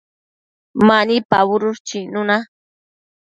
Mani 0.87 1.15
pabudush 1.29 1.81
chicnuna 1.87 2.35